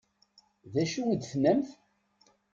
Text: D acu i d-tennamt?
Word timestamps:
D 0.73 0.75
acu 0.81 1.01
i 1.13 1.15
d-tennamt? 1.19 1.69